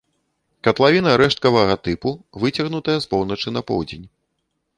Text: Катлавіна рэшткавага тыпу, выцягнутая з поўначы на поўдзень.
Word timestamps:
Катлавіна 0.67 1.11
рэшткавага 1.21 1.75
тыпу, 1.89 2.15
выцягнутая 2.45 2.97
з 3.05 3.11
поўначы 3.13 3.55
на 3.57 3.61
поўдзень. 3.71 4.07